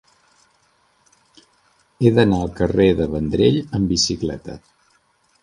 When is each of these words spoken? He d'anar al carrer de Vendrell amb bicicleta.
He 1.99 2.13
d'anar 2.15 2.39
al 2.41 2.49
carrer 2.61 2.89
de 3.01 3.07
Vendrell 3.13 3.61
amb 3.81 3.95
bicicleta. 3.95 4.59